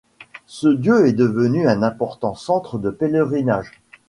[0.47, 3.83] Ce lieu est devenu un important centre de pèlerinage.